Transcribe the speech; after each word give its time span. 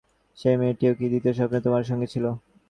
সেই 0.37 0.55
মেয়েটিও 0.59 0.93
কি 0.97 1.05
দ্বিতীয় 1.11 1.33
স্বপ্নে 1.37 1.59
তোমার 1.65 1.83
সঙ্গে 1.89 2.07
ছিল? 2.13 2.25